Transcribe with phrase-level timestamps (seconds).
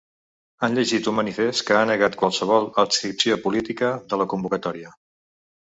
[0.67, 4.99] Han llegit un manifest que ha negat qualsevol adscripció política de la convocatòria.